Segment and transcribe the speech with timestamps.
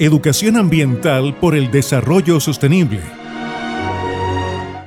[0.00, 3.00] Educación ambiental por el desarrollo sostenible.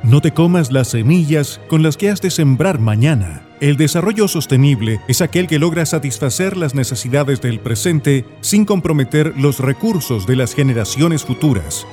[0.03, 3.41] No te comas las semillas con las que has de sembrar mañana.
[3.59, 9.59] El desarrollo sostenible es aquel que logra satisfacer las necesidades del presente sin comprometer los
[9.59, 11.85] recursos de las generaciones futuras.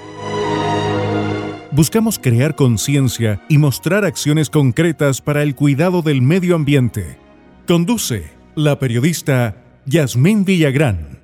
[1.73, 7.19] Buscamos crear conciencia y mostrar acciones concretas para el cuidado del medio ambiente.
[7.67, 9.57] Conduce la periodista
[9.87, 11.18] Yasmín Villagrán.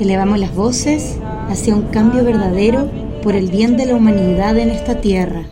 [0.00, 2.88] Elevamos las voces hacia un cambio verdadero
[3.22, 5.46] por el bien de la humanidad en esta tierra.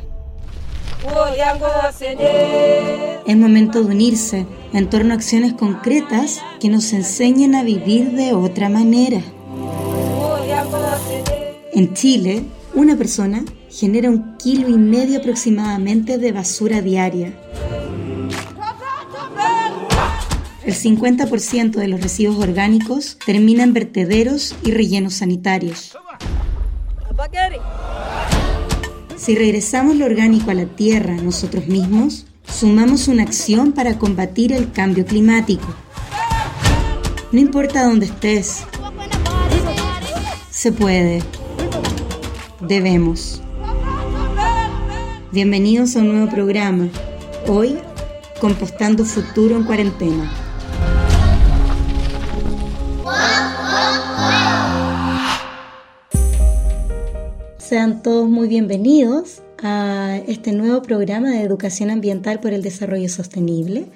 [3.26, 8.32] Es momento de unirse en torno a acciones concretas que nos enseñen a vivir de
[8.32, 9.20] otra manera.
[11.72, 12.44] En Chile,
[12.74, 17.32] una persona genera un kilo y medio aproximadamente de basura diaria.
[20.66, 25.96] El 50% de los residuos orgánicos termina en vertederos y rellenos sanitarios.
[29.16, 34.72] Si regresamos lo orgánico a la tierra nosotros mismos, sumamos una acción para combatir el
[34.72, 35.68] cambio climático.
[37.30, 38.64] No importa dónde estés,
[40.50, 41.22] se puede.
[42.60, 43.40] Debemos.
[45.30, 46.88] Bienvenidos a un nuevo programa.
[47.46, 47.78] Hoy,
[48.40, 50.45] Compostando Futuro en Cuarentena.
[57.68, 63.86] Sean todos muy bienvenidos a este nuevo programa de educación ambiental por el desarrollo sostenible.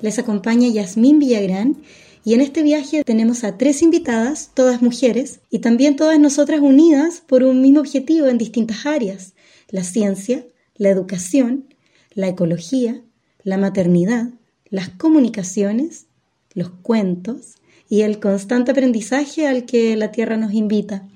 [0.00, 1.76] Les acompaña Yasmín Villagrán
[2.24, 7.22] y en este viaje tenemos a tres invitadas, todas mujeres, y también todas nosotras unidas
[7.26, 9.34] por un mismo objetivo en distintas áreas,
[9.68, 11.66] la ciencia, la educación,
[12.14, 13.02] la ecología,
[13.42, 14.30] la maternidad,
[14.70, 16.06] las comunicaciones,
[16.54, 17.56] los cuentos
[17.90, 21.06] y el constante aprendizaje al que la Tierra nos invita.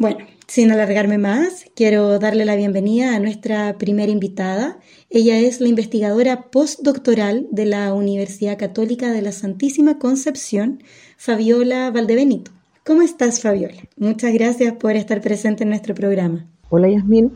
[0.00, 4.78] Bueno, sin alargarme más, quiero darle la bienvenida a nuestra primera invitada.
[5.10, 10.84] Ella es la investigadora postdoctoral de la Universidad Católica de la Santísima Concepción,
[11.16, 12.52] Fabiola Valdebenito.
[12.86, 13.82] ¿Cómo estás, Fabiola?
[13.96, 16.46] Muchas gracias por estar presente en nuestro programa.
[16.68, 17.32] Hola, Yasmín.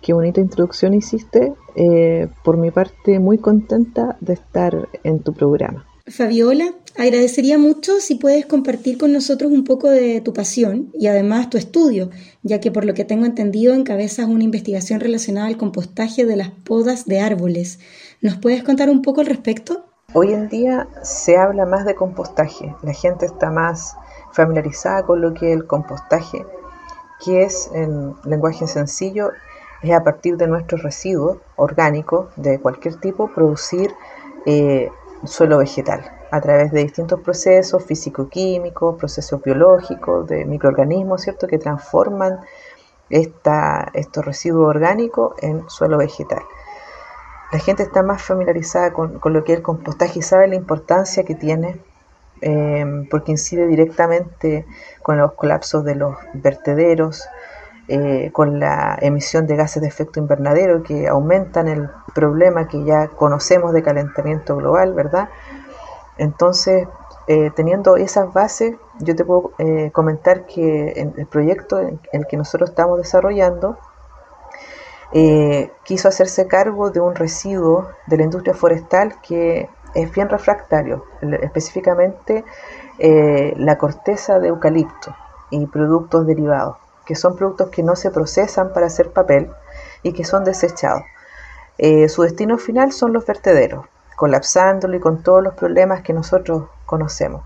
[0.00, 1.52] Qué bonita introducción hiciste.
[1.76, 5.86] Eh, por mi parte, muy contenta de estar en tu programa.
[6.08, 11.48] Fabiola, agradecería mucho si puedes compartir con nosotros un poco de tu pasión y además
[11.48, 12.10] tu estudio,
[12.42, 16.50] ya que por lo que tengo entendido encabezas una investigación relacionada al compostaje de las
[16.50, 17.78] podas de árboles.
[18.20, 19.86] ¿Nos puedes contar un poco al respecto?
[20.12, 23.94] Hoy en día se habla más de compostaje, la gente está más
[24.32, 26.44] familiarizada con lo que es el compostaje,
[27.24, 29.30] que es en lenguaje sencillo,
[29.82, 33.90] es a partir de nuestros residuos orgánicos de cualquier tipo producir
[34.44, 34.90] eh,
[35.24, 42.40] suelo vegetal a través de distintos procesos físico-químicos, procesos biológicos, de microorganismos, ¿cierto?, que transforman
[43.10, 46.40] esta, estos residuos orgánicos en suelo vegetal.
[47.52, 51.22] La gente está más familiarizada con, lo que es el compostaje y sabe la importancia
[51.22, 51.78] que tiene
[52.40, 54.64] eh, porque incide directamente
[55.02, 57.28] con los colapsos de los vertederos,
[57.88, 63.08] eh, con la emisión de gases de efecto invernadero que aumentan el problema que ya
[63.08, 65.28] conocemos de calentamiento global, ¿verdad?
[66.22, 66.86] Entonces,
[67.26, 72.26] eh, teniendo esas bases, yo te puedo eh, comentar que en el proyecto en, el
[72.26, 73.76] que nosotros estamos desarrollando,
[75.84, 81.04] quiso hacerse cargo de un residuo de la industria forestal que es bien refractario,
[81.42, 82.46] específicamente
[82.98, 85.14] la corteza de eucalipto
[85.50, 89.50] y productos derivados que son productos que no se procesan para hacer papel
[90.02, 91.02] y que son desechados.
[91.78, 93.86] Eh, su destino final son los vertederos,
[94.22, 97.42] colapsándolo y con todos los problemas que nosotros conocemos.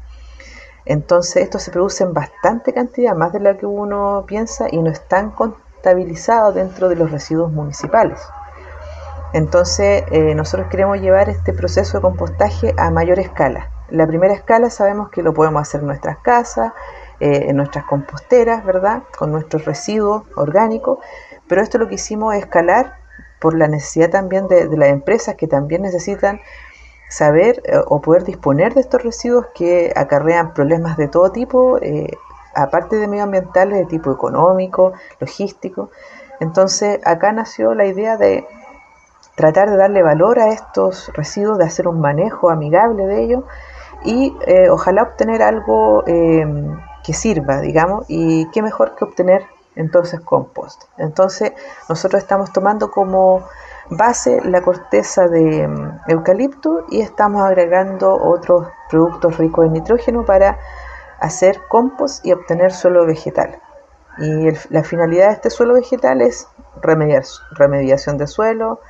[0.85, 4.91] Entonces, esto se produce en bastante cantidad, más de lo que uno piensa, y no
[4.91, 8.21] están contabilizados dentro de los residuos municipales.
[9.33, 13.71] Entonces, eh, nosotros queremos llevar este proceso de compostaje a mayor escala.
[13.89, 16.75] La primera escala sabemos que lo podemos hacer en nuestras casas,
[17.21, 19.05] eh, en nuestras composteras, ¿verdad?
[19.17, 20.99] Con nuestros residuos orgánicos,
[21.49, 22.97] pero esto lo que hicimos es escalar
[23.41, 26.41] por la necesidad también de, las empresas que también necesitan
[27.09, 32.17] saber eh, o poder disponer de estos residuos que acarrean problemas de todo tipo, eh,
[32.55, 35.91] aparte de medioambientales, de tipo económico, logístico.
[36.41, 38.47] Entonces acá nació la idea de
[39.35, 43.45] tratar de darle valor a estos residuos, de hacer un manejo amigable de ellos
[44.05, 44.35] y
[44.71, 50.85] ojalá obtener algo que sirva, digamos, y qué mejor que obtener entonces compost.
[50.99, 51.53] Entonces
[51.89, 53.45] nosotros estamos tomando como
[53.91, 60.59] base la corteza de mm, eucalipto y estamos agregando otros productos ricos en nitrógeno para
[61.21, 63.59] hacer compost y obtener suelo vegetal.
[64.19, 66.49] Y la finalidad de este suelo vegetal es
[66.83, 68.81] remediar, remediación de suelo,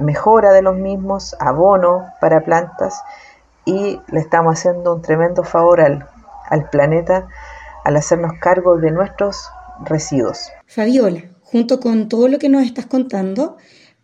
[0.00, 3.02] mejora de los mismos, abono para plantas
[3.64, 6.08] y le estamos haciendo un tremendo favor al,
[6.48, 7.28] al planeta
[7.84, 9.50] al hacernos cargo de nuestros
[9.84, 10.50] residuos.
[10.66, 13.56] Fabiola, junto con todo lo que nos estás contando,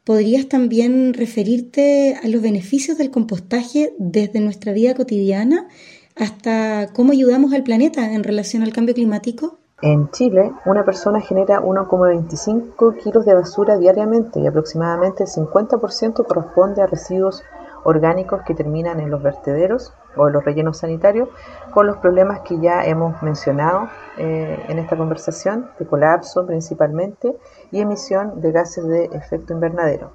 [0.09, 5.69] ¿podrías también referirte a los beneficios del compostaje desde nuestra vida cotidiana
[6.17, 9.59] hasta cómo ayudamos al planeta en relación al cambio climático?
[9.83, 16.81] En Chile, una persona genera 1,25 kilos de basura diariamente y aproximadamente el 50% corresponde
[16.81, 17.43] a residuos
[17.85, 21.29] orgánicos que terminan en los vertederos o los rellenos sanitarios,
[21.73, 27.37] con los problemas que ya hemos mencionado eh, en esta conversación, de colapso principalmente
[27.71, 30.11] y emisión de gases de efecto invernadero.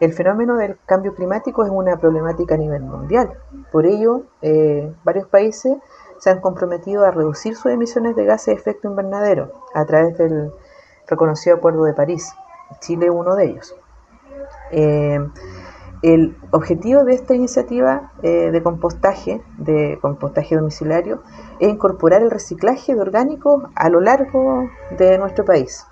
[0.00, 3.34] El fenómeno del cambio climático es una problemática a nivel mundial.
[3.70, 5.76] Por ello, eh, varios países
[6.18, 10.52] se han comprometido a reducir sus emisiones de gases de efecto invernadero a través del
[11.06, 12.34] reconocido Acuerdo de París.
[12.80, 13.76] Chile uno de ellos.
[14.72, 15.20] Eh,
[16.02, 21.22] el objetivo de esta iniciativa eh, de compostaje, de compostaje domiciliario,
[21.60, 24.68] es incorporar el reciclaje de orgánicos a lo largo
[24.98, 25.86] de nuestro país.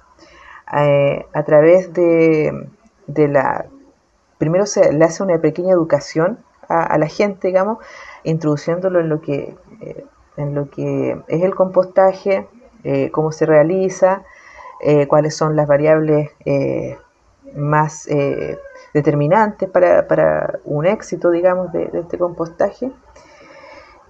[0.76, 2.68] Eh, a través de,
[3.06, 3.66] la...
[4.38, 7.78] Primero se le hace una pequeña educación a, la gente, digamos,
[8.22, 9.56] introduciéndolo en lo que
[10.40, 12.46] en lo que es el compostaje,
[12.84, 14.24] eh, cómo se realiza,
[14.80, 16.98] eh, cuáles son las variables eh,
[17.54, 18.08] más
[18.94, 22.92] determinantes para, un éxito, digamos, de, este compostaje.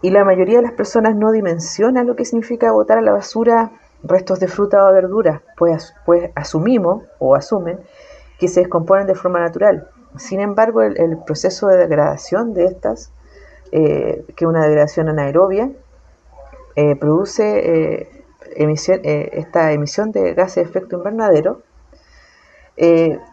[0.03, 3.73] Y la mayoría de las personas no dimensiona lo que significa botar a la basura
[4.03, 7.79] restos de fruta o verdura, pues, pues asumimos o asumen
[8.38, 9.88] que se descomponen de forma natural.
[10.17, 13.12] Sin embargo, el, proceso de degradación de estas,
[13.71, 15.71] que es una degradación anaerobia,
[16.76, 18.09] eh, produce eh,
[18.56, 21.62] emisión, eh, esta emisión de gases de efecto invernadero,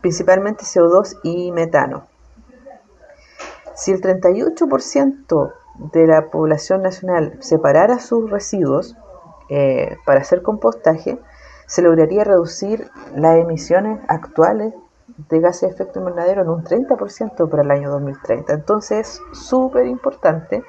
[0.02, 2.06] principalmente CO2 y metano.
[3.76, 5.54] Si el 38%
[5.94, 8.98] de la población nacional separara sus residuos
[10.06, 11.20] para hacer compostaje,
[11.68, 14.74] se lograría reducir las emisiones actuales
[15.30, 18.54] de gases de efecto invernadero en un 30% para el año 2030.
[18.54, 20.64] Entonces es súper importante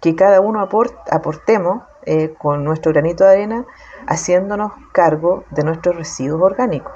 [0.00, 3.66] que cada uno aportemos eh, con nuestro granito de arena
[4.06, 6.92] haciéndonos cargo de nuestros residuos orgánicos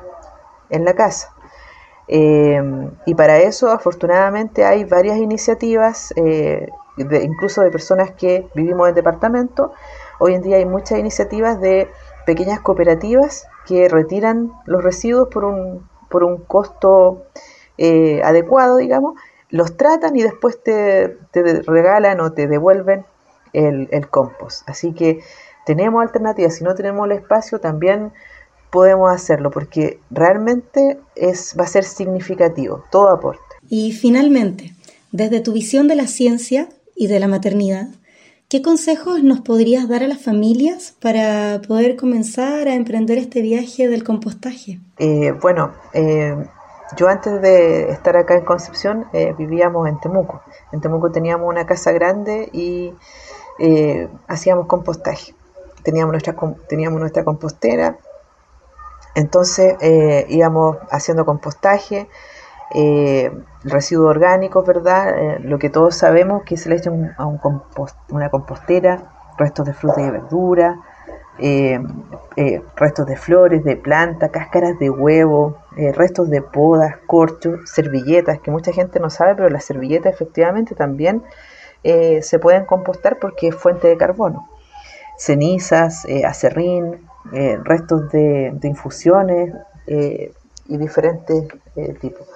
[0.72, 1.32] en la casa.
[2.08, 2.60] Eh,
[3.06, 9.72] y para eso, afortunadamente, hay varias iniciativas, eh, incluso de personas que vivimos en departamento.
[10.18, 11.88] Hoy en día hay muchas iniciativas de
[12.26, 17.24] pequeñas cooperativas que retiran los residuos por un, por un costo
[18.22, 19.14] adecuado, digamos,
[19.52, 21.18] los tratan y después te,
[21.66, 23.04] regalan o te devuelven
[23.52, 24.68] el, el, compost.
[24.68, 25.20] Así que
[25.66, 28.12] tenemos alternativas, si no tenemos el espacio también
[28.72, 33.42] podemos hacerlo porque realmente es, va a ser significativo, todo aporte.
[33.68, 34.72] Y finalmente,
[35.12, 37.88] desde tu visión de la ciencia y de la maternidad,
[38.48, 43.88] ¿qué consejos nos podrías dar a las familias para poder comenzar a emprender este viaje
[43.88, 44.80] del compostaje?
[44.98, 46.34] Eh, bueno, eh,
[46.96, 50.42] yo antes de estar acá en Concepción eh, vivíamos en Temuco.
[50.72, 52.92] En Temuco teníamos una casa grande y
[53.58, 55.34] eh, hacíamos compostaje.
[55.82, 56.34] Teníamos nuestra,
[56.68, 57.98] teníamos nuestra compostera,
[59.14, 62.08] entonces eh, íbamos haciendo compostaje,
[63.64, 65.38] residuos orgánicos, ¿verdad?
[65.40, 67.38] lo que todos sabemos que se le echa a un
[68.08, 70.80] una compostera, restos de fruta y verdura,
[71.38, 71.80] eh,
[72.36, 78.40] eh, restos de flores, de planta, cáscaras de huevo, eh, restos de podas, corchos, servilletas,
[78.40, 81.22] que mucha gente no sabe, pero las servilletas efectivamente también
[81.84, 84.48] se pueden compostar porque es fuente de carbono.
[85.18, 87.08] Cenizas, acerrín,
[87.64, 89.54] restos de, infusiones
[89.86, 91.44] y diferentes
[92.00, 92.26] tipos.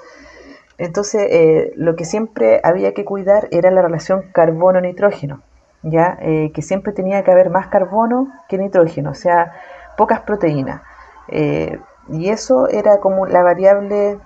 [0.78, 5.42] Entonces, lo que siempre había que cuidar era la relación carbono-nitrógeno
[5.90, 9.52] ya eh, que siempre tenía que haber más carbono que nitrógeno, o sea,
[9.96, 10.82] pocas proteínas.
[11.28, 11.78] Eh,
[12.08, 14.18] y eso era como la variable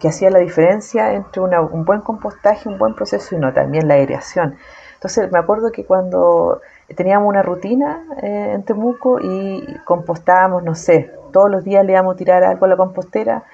[0.00, 3.94] que hacía la diferencia entre un buen compostaje, un buen proceso y no, también la
[3.94, 4.56] aireación.
[4.98, 6.60] Entonces me acuerdo que cuando
[6.94, 12.14] teníamos una rutina eh, en Temuco y compostábamos, no sé, todos los días le íbamos
[12.14, 13.44] a tirar algo a la compostera,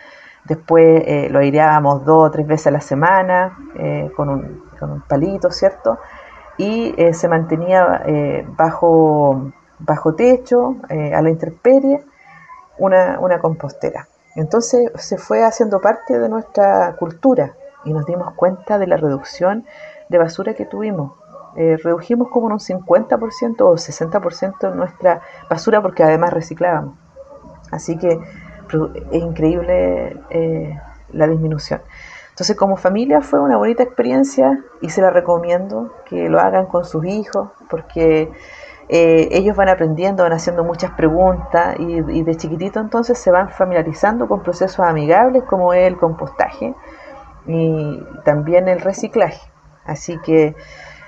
[0.44, 3.56] después lo aireábamos dos o tres veces a la semana
[4.14, 5.98] con un, con, un, palito, ¿cierto?
[6.56, 12.04] y eh, se mantenía eh, bajo, bajo techo, eh, a la intemperie,
[12.78, 14.08] una, una compostera.
[14.36, 19.64] Entonces se fue haciendo parte de nuestra cultura y nos dimos cuenta de la reducción
[20.08, 21.12] de basura que tuvimos.
[21.56, 26.96] Eh, redujimos como un 50% o 60% nuestra basura porque además reciclábamos.
[27.70, 28.18] Así que
[29.10, 30.78] es increíble eh,
[31.12, 31.80] la disminución.
[32.30, 36.84] Entonces como familia fue una bonita experiencia y se la recomiendo que lo hagan con
[36.84, 38.32] sus hijos porque
[38.88, 43.48] eh, ellos van aprendiendo, van haciendo muchas preguntas y, y, de chiquitito entonces se van
[43.48, 46.74] familiarizando con procesos amigables como el compostaje
[47.46, 49.40] y también el reciclaje.
[49.84, 50.56] Así que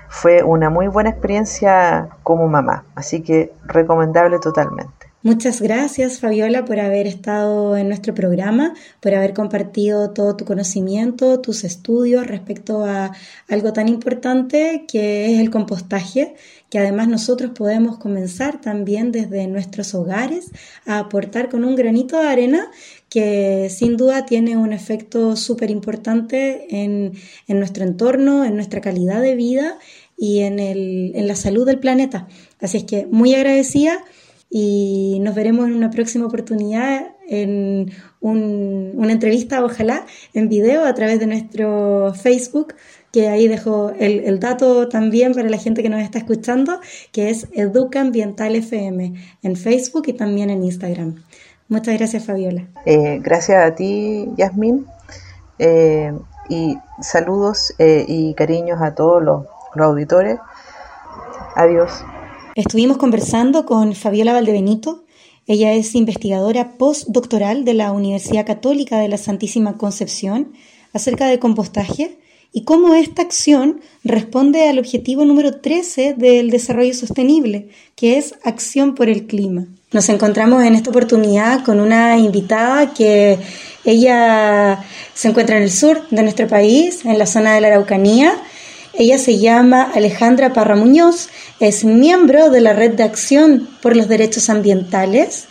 [0.09, 5.07] fue una muy buena experiencia como mamá, así que recomendable totalmente.
[5.23, 11.41] Muchas gracias Fabiola por haber estado en nuestro programa, por haber compartido todo tu conocimiento,
[11.41, 13.11] tus estudios respecto a
[13.49, 16.35] algo tan importante que es el compostaje,
[16.69, 20.51] que además nosotros podemos comenzar también desde nuestros hogares
[20.85, 22.71] a aportar con un granito de arena
[23.09, 27.13] que sin duda tiene un efecto súper importante en,
[27.47, 29.77] en, nuestro entorno, en nuestra calidad de vida
[30.17, 32.27] y en, el, en la salud del planeta.
[32.59, 34.03] Así es que muy agradecida
[34.49, 41.19] y nos veremos en una próxima oportunidad en una entrevista, ojalá, en video a través
[41.19, 42.73] de nuestro Facebook,
[43.11, 46.79] que ahí dejo el, dato también para la gente que nos está escuchando,
[47.11, 51.23] que es Educa Ambiental FM en Facebook y también en Instagram.
[51.69, 52.67] Muchas gracias, Fabiola.
[52.85, 54.85] Eh, gracias a ti, Yasmín.
[55.59, 56.13] Eh,
[56.49, 59.45] y saludos eh, y cariños a todos los
[59.75, 60.39] auditores.
[61.55, 61.91] Adiós.
[62.55, 65.03] Estuvimos conversando con Fabiola Valdebenito.
[65.45, 70.53] Ella es investigadora postdoctoral de la Universidad Católica de la Santísima Concepción
[70.93, 72.19] acerca de compostaje
[72.53, 78.95] y cómo esta acción responde al objetivo número 13 del desarrollo sostenible, que es acción
[78.95, 79.67] por el clima.
[79.93, 83.39] Nos encontramos en esta oportunidad con una invitada que
[83.85, 88.33] ella se encuentra en el sur de nuestro país, en la zona de la Araucanía,
[88.93, 91.29] ella se llama Alejandra Parra Muñoz,
[91.61, 95.45] es miembro de la Red de Acción por los Derechos Ambientales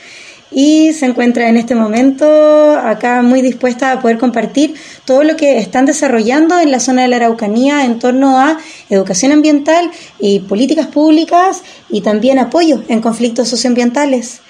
[0.51, 4.75] y se encuentra en este momento acá muy dispuesta a poder compartir
[5.05, 9.33] todo lo que están desarrollando en la zona de la Araucanía en torno a educación
[9.33, 14.41] ambiental y políticas públicas y también apoyo en conflictos socioambientales.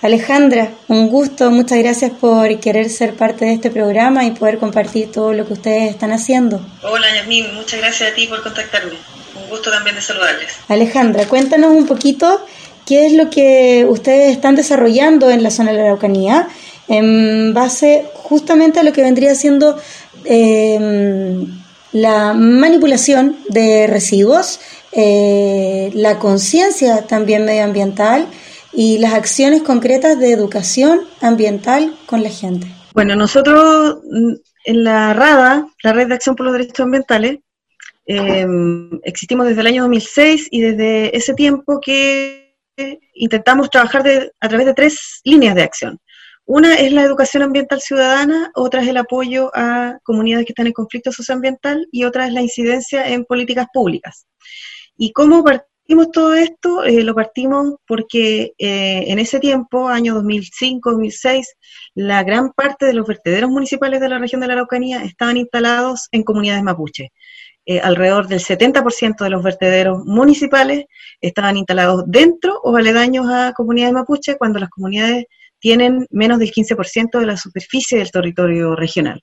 [0.00, 5.10] Alejandra, un gusto, muchas gracias por querer ser parte de este programa y poder compartir
[5.10, 6.64] todo lo que ustedes están haciendo.
[6.84, 8.92] Hola Yasmin, muchas gracias a ti por contactarme.
[9.42, 10.52] Un gusto también de saludarles.
[10.68, 12.46] Alejandra, cuéntanos un poquito
[12.88, 16.48] qué es lo que ustedes están desarrollando en la zona de la Araucanía
[16.88, 19.76] en base justamente a lo que vendría siendo
[20.24, 21.46] em,
[21.92, 24.60] la manipulación de residuos,
[24.92, 28.26] eh, la conciencia también medioambiental
[28.72, 32.68] y las acciones concretas de educación ambiental con la gente.
[32.94, 34.32] Bueno, nosotros mm,
[34.64, 37.40] en la RADA, la Red de Acción por los Derechos Ambientales,
[38.06, 42.47] em, existimos desde el año 2006 y desde ese tiempo que
[43.14, 44.04] intentamos trabajar
[44.40, 45.98] a través de tres líneas de acción.
[46.50, 50.72] Una es la educación ambiental ciudadana, otra es el apoyo a comunidades que están en
[50.72, 54.26] conflicto socioambiental y otra es la incidencia en políticas públicas.
[54.96, 56.84] ¿Y cómo partimos todo esto?
[56.84, 61.44] Eh, lo partimos porque eh, en ese tiempo, año 2005-2006,
[61.94, 66.08] la gran parte de los vertederos municipales de la región de la Araucanía estaban instalados
[66.12, 67.12] en comunidades mapuche.
[67.70, 70.86] Eh, alrededor del 70% de los vertederos municipales
[71.20, 75.26] estaban instalados dentro o aledaños a comunidades mapuche, cuando las comunidades
[75.58, 79.22] tienen menos del 15% de la superficie del territorio regional.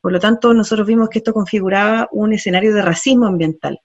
[0.00, 3.80] Por lo tanto, nosotros vimos que esto configuraba un escenario de racismo ambiental.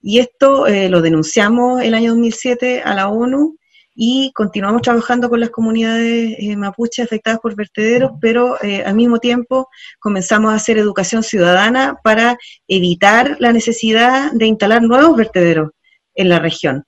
[0.00, 3.58] Y esto eh, lo denunciamos el año 2007 a la ONU
[3.96, 9.18] y continuamos trabajando con las comunidades eh, mapuche afectadas por vertederos, pero eh, al mismo
[9.18, 12.36] tiempo comenzamos a hacer educación ciudadana para
[12.68, 15.70] evitar la necesidad de instalar nuevos vertederos
[16.14, 16.84] en la región.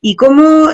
[0.00, 0.70] Y cómo,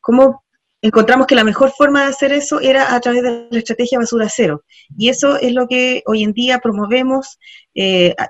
[0.00, 0.42] cómo
[0.80, 4.28] encontramos que la mejor forma de hacer eso era a través de la estrategia basura
[4.28, 4.64] cero.
[4.96, 7.38] Y eso es lo que hoy en día promovemos,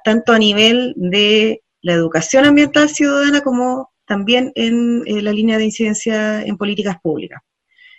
[0.05, 6.43] tanto a nivel de la educación ambiental ciudadana como también en, la línea de incidencia
[6.43, 7.41] en políticas públicas.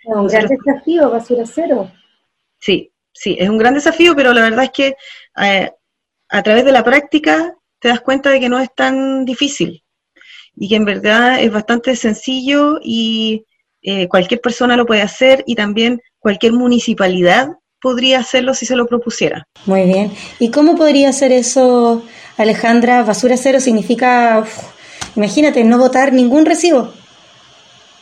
[0.06, 1.92] Un gran desafío, basura cero.
[2.60, 4.96] Sí, sí, es un gran desafío, pero la verdad es que
[5.42, 5.72] eh,
[6.30, 9.84] a través de la práctica te das cuenta de que no es tan difícil
[10.56, 13.46] y que en verdad es bastante sencillo y
[13.82, 17.50] eh, cualquier persona lo puede hacer y también cualquier municipalidad
[17.80, 19.48] podría hacerlo si se lo propusiera.
[19.66, 20.12] Muy bien.
[20.40, 22.04] ¿Y cómo podría hacer eso
[22.40, 24.46] Alejandra, basura cero significa,
[25.16, 26.94] imagínate, no botar ningún recibo.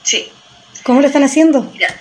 [0.03, 0.29] Sí.
[0.83, 1.63] ¿Cómo lo están haciendo?
[1.73, 1.93] Mira,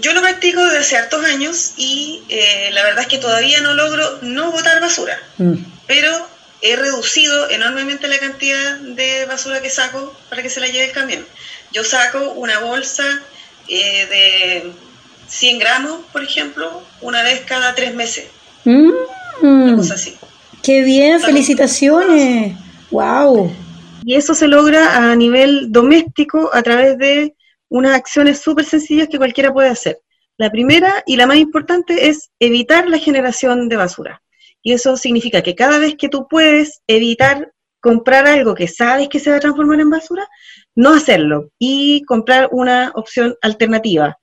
[0.00, 3.74] yo lo practico desde hace hartos años y eh, la verdad es que todavía no
[3.74, 5.18] logro no botar basura.
[5.38, 5.54] Mm.
[5.86, 6.26] Pero
[6.62, 10.92] he reducido enormemente la cantidad de basura que saco para que se la lleve el
[10.92, 11.24] camión.
[11.72, 13.04] Yo saco una bolsa
[13.68, 14.72] eh, de
[15.28, 18.26] 100 gramos, por ejemplo, una vez cada tres meses.
[18.64, 18.90] Mm.
[19.42, 20.16] una cosa así.
[20.62, 22.56] Qué bien, felicitaciones.
[22.94, 23.50] Wow.
[24.04, 27.34] Y eso se logra a nivel doméstico a través de
[27.68, 29.98] unas acciones súper sencillas que cualquiera puede hacer.
[30.38, 34.22] La primera y la más importante es evitar la generación de basura.
[34.62, 39.18] Y eso significa que cada vez que tú puedes evitar comprar algo que sabes que
[39.18, 40.28] se va a transformar en basura,
[40.76, 44.16] no hacerlo y comprar una opción alternativa.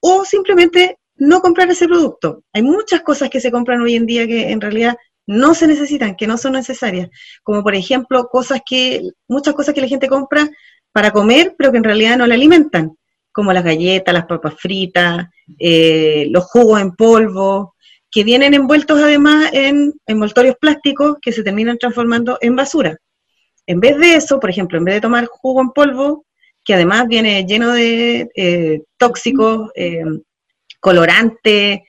[0.00, 2.44] O simplemente no comprar ese producto.
[2.52, 6.16] Hay muchas cosas que se compran hoy en día que en realidad no se necesitan,
[6.16, 7.10] que no son necesarias,
[7.42, 10.48] como por ejemplo cosas que, muchas cosas que la gente compra
[10.90, 12.96] para comer, pero que en realidad no la alimentan,
[13.30, 15.26] como las galletas, las papas fritas,
[15.58, 17.74] eh, los jugos en polvo,
[18.10, 22.96] que vienen envueltos además en envoltorios plásticos que se terminan transformando en basura.
[23.66, 26.24] En vez de eso, por ejemplo, en vez de tomar jugo en polvo,
[26.64, 30.04] que además viene lleno de eh, tóxicos, eh,
[30.80, 31.80] colorantes,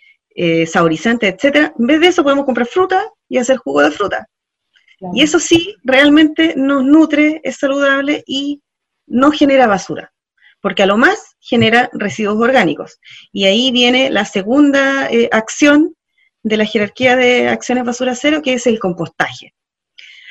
[0.42, 4.30] eh, saborizantes, etcétera, en vez de eso podemos comprar fruta y hacer jugo de fruta.
[5.14, 8.62] Y eso sí, realmente nos nutre, es saludable y
[9.06, 10.14] no genera basura,
[10.62, 13.00] porque a lo más genera residuos orgánicos.
[13.34, 15.94] Y ahí viene la segunda eh, acción
[16.42, 19.54] de la jerarquía de acciones basura cero, que es el compostaje.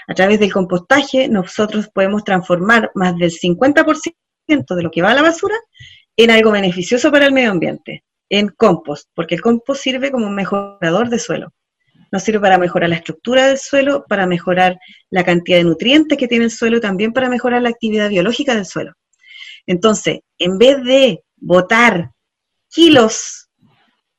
[0.06, 4.14] A través del compostaje nosotros podemos transformar más del 50%
[4.74, 5.56] de lo que va a la basura
[6.16, 10.35] en algo beneficioso para el medio ambiente, en compost, porque el compost sirve como un
[10.35, 11.52] mejorador de suelo.
[12.11, 14.78] Nos sirve para mejorar la estructura del suelo, para mejorar
[15.11, 18.66] la cantidad de nutrientes que tiene el suelo, también para mejorar la actividad biológica del
[18.66, 18.92] suelo.
[19.66, 22.12] Entonces, en vez de botar
[22.70, 23.49] kilos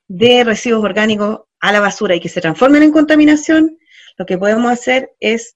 [0.07, 3.77] de residuos orgánicos a la basura y que se transformen en contaminación,
[4.17, 5.55] lo que podemos hacer es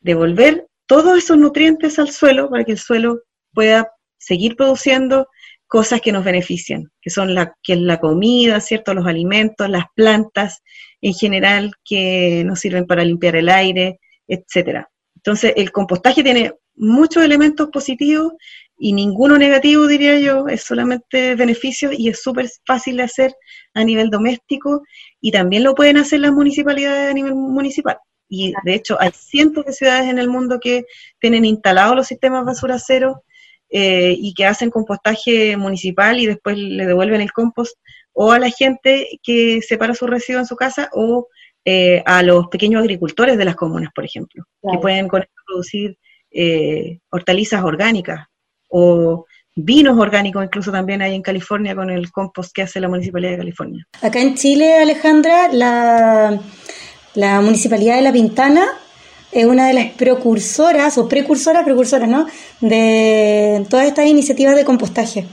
[0.00, 3.20] devolver todos esos nutrientes al suelo para que el suelo
[3.52, 5.28] pueda seguir produciendo
[5.66, 8.94] cosas que nos benefician, que son la, que es la comida, ¿cierto?
[8.94, 10.62] Los alimentos, las plantas
[11.00, 14.88] en general que nos sirven para limpiar el aire, etcétera.
[15.16, 18.34] Entonces, el compostaje tiene muchos elementos positivos
[18.78, 23.34] y ninguno negativo, diría yo, es solamente beneficios y es súper fácil de hacer
[23.74, 24.82] a nivel doméstico
[25.20, 27.96] y también lo pueden hacer las municipalidades a nivel municipal.
[28.28, 30.84] Y de hecho hay cientos de ciudades en el mundo que
[31.20, 33.22] tienen instalados los sistemas basura cero
[33.70, 37.76] eh, y que hacen compostaje municipal y después le devuelven el compost
[38.12, 41.28] o a la gente que separa su residuo en su casa o
[41.64, 45.98] eh, a los pequeños agricultores de las comunas, por ejemplo, que pueden producir
[46.30, 48.26] eh, hortalizas orgánicas
[48.68, 49.26] o
[49.56, 53.38] vinos orgánicos, incluso también hay en California con el compost que hace la Municipalidad de
[53.38, 53.88] California.
[54.00, 56.38] Acá en Chile, Alejandra, la,
[57.14, 58.66] la Municipalidad de La Pintana
[59.40, 62.26] es una de las precursoras, o precursoras, precursoras, ¿no?
[62.60, 65.26] De todas estas iniciativas de compostaje.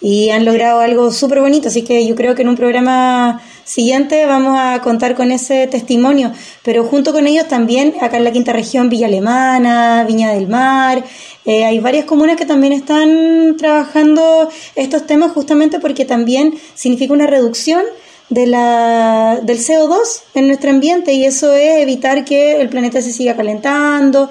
[0.00, 4.26] Y han logrado algo súper bonito, así que yo creo que en un programa siguiente
[4.26, 6.32] vamos a contar con ese testimonio.
[6.62, 11.02] Pero junto con ellos también, acá en la quinta región, Villa Alemana, Viña del Mar,
[11.44, 17.26] eh, hay varias comunas que también están trabajando estos temas justamente porque también significa una
[17.26, 17.82] reducción
[18.30, 19.98] de la, del CO2
[20.34, 24.28] en nuestro ambiente y eso es evitar que el planeta se siga calentando.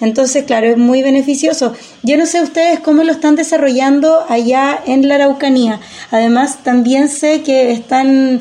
[0.00, 1.72] Entonces, claro, es muy beneficioso.
[2.02, 5.80] Yo no sé ustedes cómo lo están desarrollando allá en la Araucanía.
[6.10, 8.40] Además, también sé que están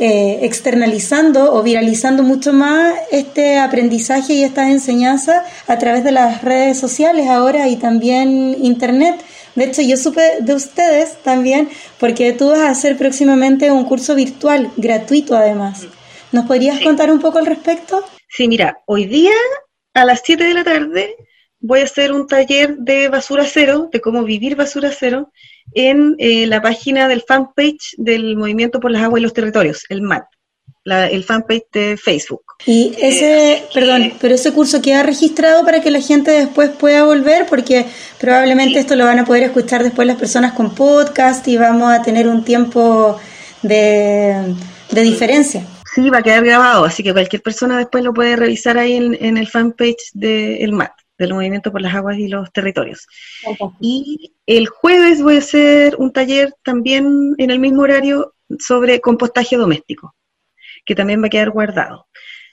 [0.00, 6.42] eh, externalizando o viralizando mucho más este aprendizaje y esta enseñanza a través de las
[6.42, 9.22] redes sociales ahora y también internet.
[9.54, 14.14] De hecho, yo supe de ustedes también porque tú vas a hacer próximamente un curso
[14.14, 15.86] virtual, gratuito además.
[16.32, 18.02] ¿Nos podrías contar un poco al respecto?
[18.28, 19.34] Sí, mira, hoy día
[19.92, 21.16] a las 7 de la tarde
[21.62, 25.32] voy a hacer un taller de basura cero, de cómo vivir basura cero,
[25.74, 30.02] en eh, la página del fanpage del Movimiento por las Aguas y los Territorios, el
[30.02, 30.24] MAT,
[30.84, 32.42] el fanpage de Facebook.
[32.64, 37.04] Y ese, eh, perdón, pero ese curso queda registrado para que la gente después pueda
[37.04, 37.86] volver, porque
[38.18, 42.02] probablemente esto lo van a poder escuchar después las personas con podcast y vamos a
[42.02, 43.18] tener un tiempo
[43.62, 44.54] de,
[44.90, 45.66] diferencia.
[45.92, 49.36] Sí, va a quedar grabado, así que cualquier persona después lo puede revisar ahí en,
[49.36, 53.06] el fanpage del MAT del Movimiento por las Aguas y los Territorios.
[53.80, 59.56] Y el jueves voy a hacer un taller también en el mismo horario sobre compostaje
[59.56, 60.14] doméstico,
[60.84, 62.06] que también va a quedar guardado.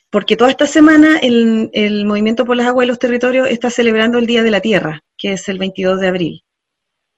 [0.09, 4.17] Porque toda esta semana el, el Movimiento por las Aguas y los Territorios está celebrando
[4.17, 6.43] el Día de la Tierra, que es el 22 de abril.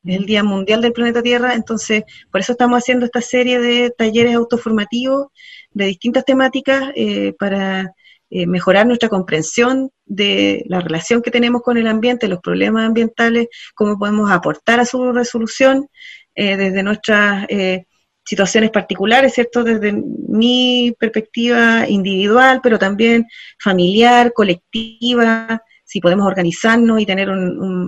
[0.04, 3.92] Es el Día Mundial del Planeta Tierra, entonces por eso estamos haciendo esta serie de
[3.92, 5.28] talleres autoformativos
[5.72, 7.94] de distintas temáticas eh, para
[8.34, 13.50] eh, mejorar nuestra comprensión de la relación que tenemos con el ambiente, los problemas ambientales,
[13.76, 15.90] cómo podemos aportar a su resolución
[16.34, 17.88] eh, desde nuestras eh,
[18.32, 19.62] situaciones particulares, ¿cierto?
[19.62, 23.26] Desde mi perspectiva individual, pero también
[23.62, 27.28] familiar, colectiva, si podemos organizarnos y tener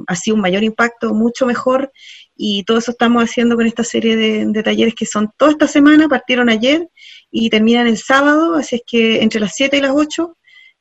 [0.07, 1.93] así un mayor impacto, mucho mejor.
[2.35, 5.67] Y todo eso estamos haciendo con esta serie de, de talleres que son toda esta
[5.69, 6.89] semana, partieron ayer
[7.31, 10.37] y terminan el sábado, así es que entre las 7 y las 8,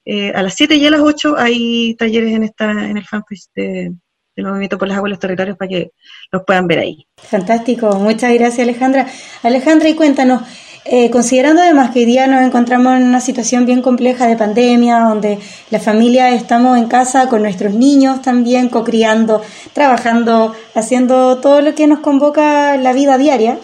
[0.06, 3.46] eh, a las 7 y a las 8 hay talleres en esta en el fanpage
[3.54, 3.92] de,
[4.36, 5.92] del Movimiento por las Aguas y los Territorios para que
[6.30, 7.06] los puedan ver ahí.
[7.16, 9.06] Fantástico, muchas gracias Alejandra.
[9.42, 10.42] Alejandra, y cuéntanos,
[10.84, 15.00] eh, considerando además que hoy día nos encontramos en una situación bien compleja de pandemia,
[15.00, 15.38] donde
[15.70, 19.42] la familia estamos en casa con nuestros niños también, cocriando,
[19.72, 23.58] trabajando, haciendo todo lo que nos convoca la vida diaria,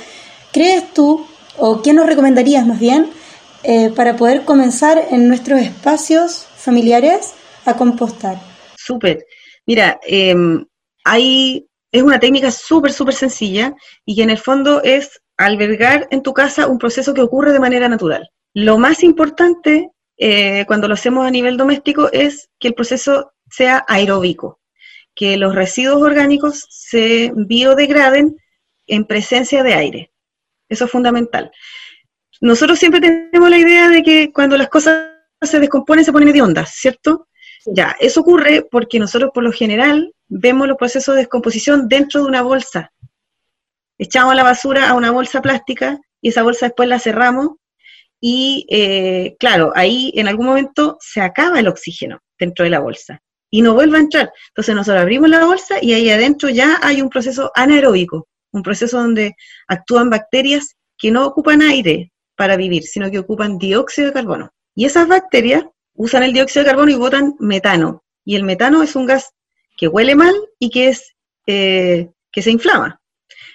[0.52, 1.26] ¿crees tú
[1.58, 3.10] ¿O qué nos recomendarías más bien
[3.64, 8.38] eh, para poder comenzar en nuestros espacios familiares a compostar?
[8.76, 9.26] Súper.
[9.68, 10.64] Mira, em,
[11.04, 13.74] hay, es una técnica súper, súper sencilla
[14.06, 17.60] y que en el fondo es albergar en tu casa un proceso que ocurre de
[17.60, 18.30] manera natural.
[18.54, 23.84] Lo más importante eh, cuando lo hacemos a nivel doméstico es que el proceso sea
[23.86, 24.58] aeróbico,
[25.14, 28.38] que los residuos orgánicos se biodegraden
[28.86, 30.12] en presencia de aire.
[30.70, 31.50] Eso es fundamental.
[32.40, 35.08] Nosotros siempre tenemos la idea de que cuando las cosas
[35.42, 37.27] se descomponen se ponen de ondas, ¿cierto?
[37.74, 42.28] Ya, eso ocurre porque nosotros por lo general vemos los procesos de descomposición dentro de
[42.28, 42.92] una bolsa.
[43.98, 47.50] Echamos la basura a una bolsa plástica y esa bolsa después la cerramos
[48.20, 53.20] y eh, claro, ahí en algún momento se acaba el oxígeno dentro de la bolsa
[53.50, 54.32] y no vuelve a entrar.
[54.48, 58.98] Entonces nosotros abrimos la bolsa y ahí adentro ya hay un proceso anaeróbico un proceso
[58.98, 64.50] donde actúan bacterias que no ocupan aire para vivir, sino que ocupan dióxido de carbono.
[64.74, 65.64] Y esas bacterias
[65.98, 68.04] usan el dióxido de carbono y botan metano.
[68.24, 69.34] Y el metano es un gas
[69.76, 71.14] que huele mal y que, es,
[71.46, 73.00] eh, que se inflama.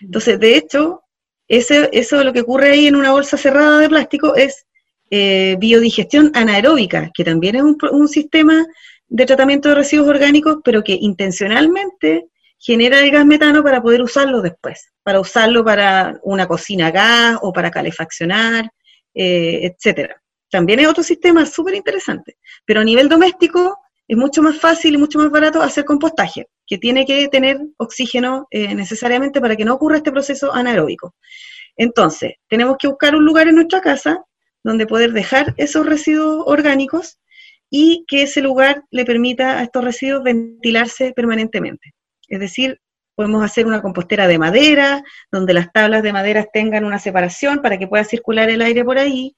[0.02, 1.04] Entonces, de hecho,
[1.48, 4.66] ese, eso lo que ocurre ahí en una bolsa cerrada de plástico es
[5.10, 8.66] eh, biodigestión anaeróbica, que también es un, un sistema
[9.08, 12.28] de tratamiento de residuos orgánicos, pero que intencionalmente
[12.60, 17.40] genera el gas metano para poder usarlo después, para usarlo para una cocina a gas
[17.42, 18.70] o para calefaccionar,
[19.14, 20.23] eh, etcétera.
[20.54, 23.76] También es otro sistema súper interesante, pero a nivel doméstico
[24.08, 28.46] es mucho más fácil y mucho más barato hacer compostaje, que tiene que tener oxígeno
[28.52, 31.16] eh, necesariamente para que no ocurra este proceso anaeróbico.
[31.76, 34.24] Entonces, tenemos que buscar un lugar en nuestra casa
[34.64, 37.18] donde poder dejar esos residuos orgánicos
[37.72, 41.96] y que ese lugar le permita a estos residuos ventilarse permanentemente.
[42.28, 42.80] Es decir,
[43.16, 47.80] podemos hacer una compostera de madera, donde las tablas de madera tengan una separación para
[47.80, 49.36] que pueda circular el aire por ahí,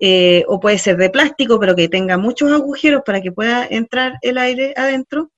[0.00, 4.14] eh, o puede ser de plástico, pero que tenga muchos agujeros para que pueda entrar
[4.22, 5.30] el aire adentro.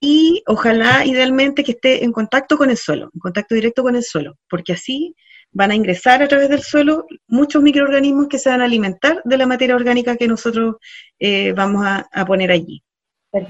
[0.00, 4.04] Y ojalá, idealmente, que esté en contacto con el suelo, en contacto directo con el
[4.04, 5.16] suelo, porque así
[5.50, 9.36] van a ingresar a través del suelo muchos microorganismos que se van a alimentar de
[9.36, 10.76] la materia orgánica que nosotros
[11.18, 12.82] eh, vamos a, poner allí.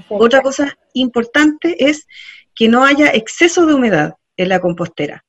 [0.09, 2.07] Otra cosa importante es
[2.55, 5.23] que no haya exceso de humedad en la compostera.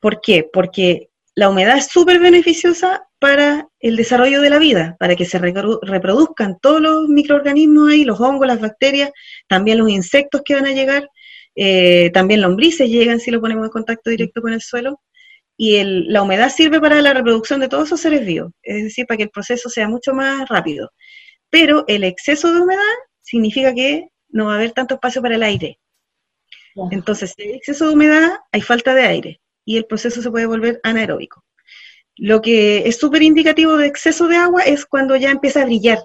[0.00, 0.48] ¿Por qué?
[0.52, 1.08] Porque
[1.38, 6.58] la humedad es súper beneficiosa para el desarrollo de la vida, para que se reproduzcan
[6.60, 9.12] todos los microorganismos ahí, los hongos, las bacterias,
[9.46, 11.08] también los insectos que van a llegar,
[11.54, 15.00] eh, también lombrices llegan si lo ponemos en contacto directo con el suelo.
[15.56, 19.18] Y la humedad sirve para la reproducción de todos esos seres vivos, es decir, para
[19.18, 20.90] que el proceso sea mucho más rápido.
[21.50, 22.82] Pero el exceso de humedad
[23.22, 25.78] significa que no va a haber tanto espacio para el aire.
[26.90, 30.46] Entonces, si hay exceso de humedad, hay falta de aire y el proceso se puede
[30.46, 31.44] volver anaeróbico.
[32.16, 35.98] Lo que es súper indicativo de exceso de agua es cuando ya empieza a brillar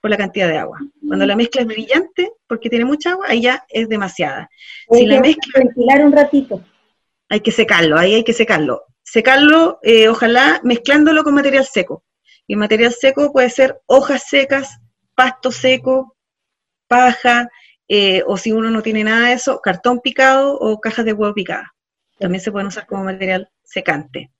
[0.00, 0.80] por la cantidad de agua.
[1.06, 4.50] Cuando la mezcla es brillante, porque tiene mucha agua, ahí ya es demasiada.
[4.90, 5.52] si la mezcla...
[5.62, 6.64] Ventilar un ratito.
[7.28, 8.82] Hay que secarlo, ahí hay que secarlo.
[9.04, 12.02] Secarlo, eh, ojalá, mezclándolo con material seco.
[12.48, 14.80] Y material seco puede ser hojas secas,
[15.14, 16.16] pasto seco,
[16.88, 17.48] paja,
[17.86, 21.34] eh, o si uno no tiene nada de eso, cartón picado o cajas de huevo
[21.34, 21.72] picada.
[22.20, 24.30] También se pueden usar como material secante.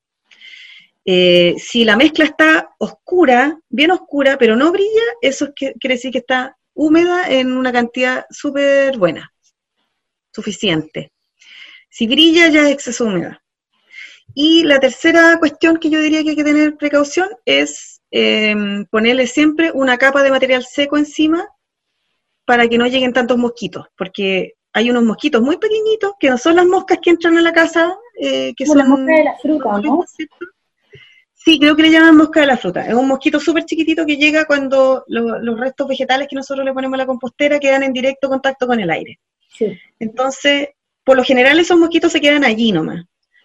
[1.04, 6.18] Eh, si la mezcla está oscura, bien oscura, pero no brilla, eso quiere decir que
[6.18, 9.32] está húmeda en una cantidad súper buena,
[10.32, 11.10] suficiente.
[11.88, 13.36] Si brilla, ya es exceso de humedad.
[14.34, 18.54] Y la tercera cuestión que yo diría que hay que tener precaución es eh,
[18.90, 21.48] ponerle siempre una capa de material seco encima
[22.44, 26.56] para que no lleguen tantos mosquitos, porque hay unos mosquitos muy pequeñitos que no son
[26.56, 29.80] las moscas que entran a la casa, eh, que son las moscas de la fruta,
[29.80, 30.04] ¿no?
[31.42, 32.86] Sí, creo que le llaman mosca de la fruta.
[32.86, 36.94] Es un mosquito súper chiquitito que llega cuando los restos vegetales que nosotros le ponemos
[36.94, 39.18] a la compostera quedan en directo contacto con el aire.
[39.98, 40.68] Entonces,
[41.02, 43.04] por lo general esos mosquitos se quedan allí nomás.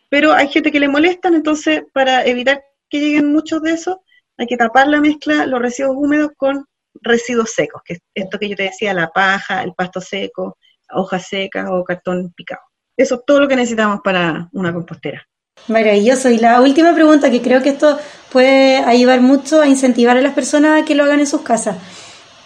[0.09, 3.97] Pero hay gente que le molestan, entonces para evitar que lleguen muchos de esos,
[4.37, 6.65] hay que tapar la mezcla, los residuos húmedos con
[7.01, 10.57] residuos secos, que es esto que yo te decía, la paja, el pasto seco,
[10.95, 12.61] hojas secas o cartón picado.
[12.97, 15.27] Eso es todo lo que necesitamos para una compostera.
[15.67, 16.29] Maravilloso.
[16.29, 17.97] Y la última pregunta, que creo que esto
[18.31, 21.77] puede ayudar mucho a incentivar a las personas a que lo hagan en sus casas.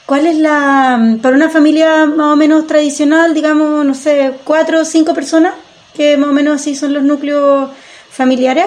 [0.06, 4.86] ¿Cuál es la, para una familia más o menos tradicional, digamos, no sé, cuatro o
[4.86, 5.54] cinco personas,
[5.94, 7.70] que más o menos así son los núcleos
[8.10, 8.66] familiares,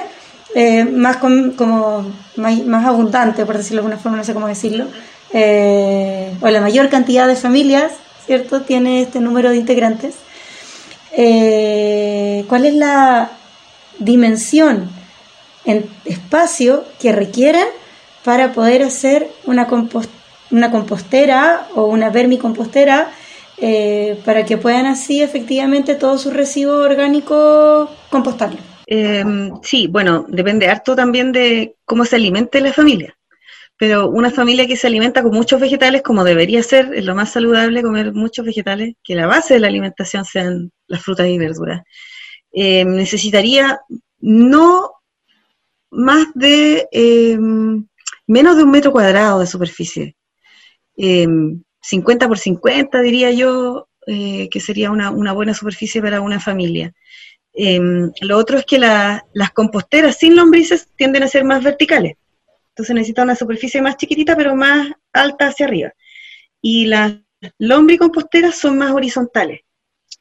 [0.54, 4.86] eh, más como más, abundante, por decirlo de alguna forma, no sé cómo decirlo,
[5.32, 7.92] eh, o la mayor cantidad de familias,
[8.26, 8.62] ¿cierto?
[8.62, 10.14] Tiene este número de integrantes.
[11.12, 13.32] Eh, ¿Cuál es la
[13.98, 14.90] dimensión
[15.64, 17.66] en espacio que requieran
[18.24, 19.68] para poder hacer una,
[20.50, 23.12] una compostera o una vermicompostera
[23.58, 28.60] eh, para que puedan así efectivamente todos sus residuos orgánicos compostarlos.
[28.86, 33.16] Em, sí, bueno, depende harto también de cómo se alimente la familia.
[33.82, 37.32] Pero una familia que se alimenta con muchos vegetales, como debería ser, es lo más
[37.32, 41.82] saludable comer muchos vegetales, que la base de la alimentación sean las frutas y verduras.
[42.52, 43.80] Eh, necesitaría
[44.20, 44.92] no
[45.90, 47.36] más de eh,
[48.28, 50.14] menos de un metro cuadrado de superficie.
[50.96, 56.94] 50 eh, por 50 diría yo que sería una, buena superficie para una familia.
[58.20, 62.14] lo otro es que las composteras sin lombrices tienden a ser más verticales.
[62.72, 65.92] Entonces necesita una superficie más chiquitita pero más alta hacia arriba.
[66.60, 67.14] Y las
[67.58, 69.60] lombricomposteras son más horizontales.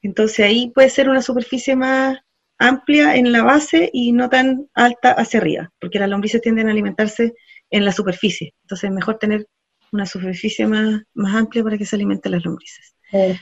[0.02, 2.18] Entonces ahí puede ser una superficie más
[2.58, 6.72] amplia en la base y no tan alta hacia arriba, porque las lombrices tienden a
[6.72, 7.34] alimentarse
[7.70, 8.54] en la superficie.
[8.64, 9.48] Entonces es mejor tener
[9.92, 12.96] una superficie más, más amplia para que se alimenten las lombrices.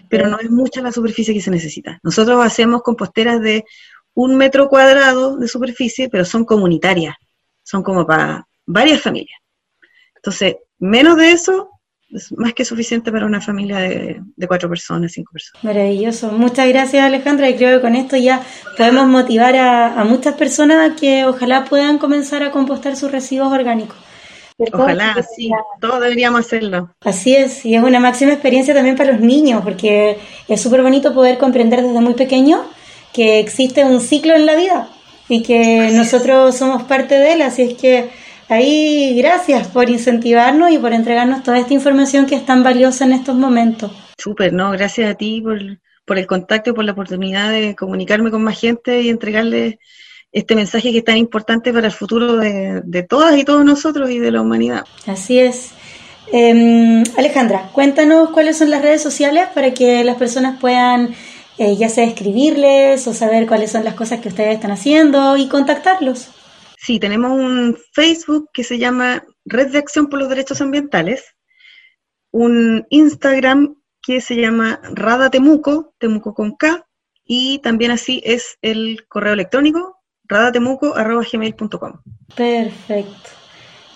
[0.10, 2.00] Pero no es mucha la superficie que se necesita.
[2.02, 3.66] Nosotros hacemos composteras de
[4.14, 7.16] un metro cuadrado de superficie, pero son comunitarias,
[7.64, 9.40] son como para varias familias.
[10.16, 11.70] Entonces, menos de eso
[12.12, 15.64] es más que suficiente para una familia de, cuatro personas, cinco personas.
[15.64, 16.32] Maravilloso.
[16.32, 18.42] Muchas gracias Alejandra y creo que con esto ya
[18.78, 23.98] podemos motivar a, muchas personas a que ojalá puedan comenzar a compostar sus residuos orgánicos.
[24.74, 26.94] Ojalá, sí, todos deberíamos hacerlo.
[27.02, 31.14] Así es, y es una máxima experiencia también para los niños, porque es súper bonito
[31.14, 32.66] poder comprender desde muy pequeño
[33.14, 34.90] que existe un ciclo en la vida
[35.30, 38.10] y que nosotros somos parte de él, así es que
[38.50, 43.14] Ahí, gracias por incentivarnos y por entregarnos toda esta información que es tan valiosa en
[43.14, 43.92] estos momentos.
[44.18, 44.72] Súper, ¿no?
[44.72, 49.02] Gracias a ti por, el contacto y por la oportunidad de comunicarme con más gente
[49.02, 49.76] y entregarles
[50.32, 54.18] este mensaje que es tan importante para el futuro de, todas y todos nosotros y
[54.18, 54.84] de la humanidad.
[55.06, 55.70] Así es.
[56.32, 61.14] Em, Alejandra, cuéntanos cuáles son las redes sociales para que las personas puedan
[61.60, 65.48] eh, ya sea escribirles o saber cuáles son las cosas que ustedes están haciendo y
[65.48, 66.30] contactarlos.
[66.82, 71.36] Sí, tenemos un Facebook que se llama Red de Acción por los Derechos Ambientales,
[72.32, 76.88] un Instagram que se llama Rada Temuco, Temuco con K,
[77.26, 82.02] y también así es el correo electrónico radatemuco.gmail.com.
[82.34, 83.30] Perfecto.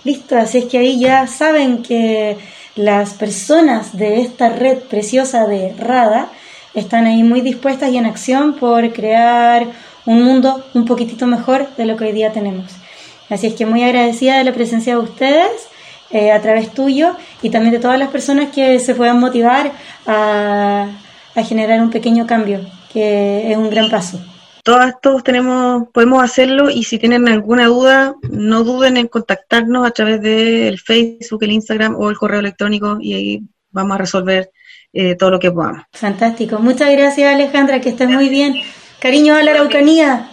[0.03, 2.37] Listo, así es que ahí ya saben que
[2.75, 6.29] las personas de esta red preciosa de Rada
[6.73, 9.71] están ahí muy dispuestas y en acción por crear
[10.05, 12.71] un mundo un poquitito mejor de lo que hoy día tenemos.
[13.29, 15.67] Así es que muy agradecida de la presencia de ustedes
[16.11, 19.71] eh, a través tuyo y también de todas las personas que se puedan motivar
[20.05, 20.87] a,
[21.47, 22.59] generar un pequeño cambio,
[22.91, 24.21] que es un gran paso.
[24.63, 29.91] Todas, todos tenemos, podemos hacerlo y si tienen alguna duda, no duden en contactarnos a
[29.91, 34.51] través del Facebook, el Instagram o el correo electrónico y ahí vamos a resolver
[34.93, 35.81] eh, todo lo que podamos.
[35.91, 36.59] Fantástico.
[36.59, 38.61] Muchas gracias Alejandra, que estés muy bien.
[39.03, 40.31] Cariño a la Araucanía.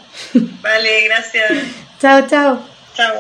[0.63, 1.51] Vale, gracias.
[2.01, 2.61] chao, chao.
[2.95, 3.17] Chao.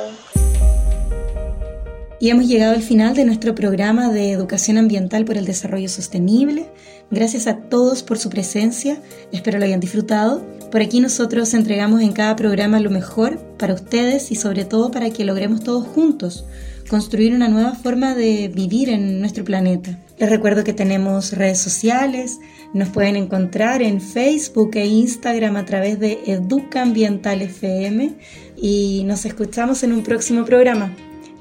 [2.20, 6.66] Y hemos llegado al final de nuestro programa de Educación Ambiental por el Desarrollo Sostenible.
[7.10, 8.98] Gracias a todos por su presencia,
[9.32, 10.40] espero lo hayan disfrutado.
[10.70, 15.10] Por aquí nosotros entregamos en cada programa lo mejor para ustedes y sobre todo para
[15.10, 16.44] que logremos todos juntos
[16.88, 19.98] construir una nueva forma de vivir en nuestro planeta.
[20.20, 22.40] Les recuerdo que tenemos redes sociales,
[22.74, 28.12] nos pueden encontrar en Facebook e Instagram a través de Educa Ambiental FM
[28.54, 30.92] y nos escuchamos en un próximo programa.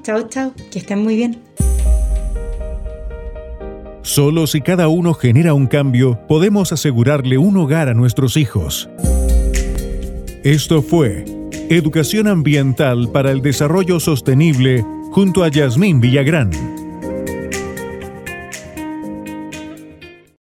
[0.02, 1.38] Chao, chao, que estén muy bien.
[4.00, 8.88] Solo si cada uno genera un cambio, podemos asegurarle un hogar a nuestros hijos.
[10.42, 11.26] Esto fue
[11.68, 16.79] Educación Ambiental para el Desarrollo Sostenible junto a Yasmín Villagrán.